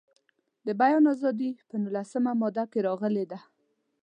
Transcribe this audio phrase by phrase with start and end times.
[0.65, 3.39] د بیان ازادي په نولسمه ماده کې راغلې ده.